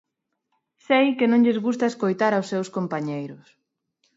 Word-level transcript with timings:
Sei 0.87 1.05
que 1.17 1.29
non 1.31 1.43
lles 1.45 1.59
gusta 1.65 1.89
escoitar 1.91 2.33
aos 2.33 2.49
seus 2.51 2.67
compañeiros. 2.77 3.47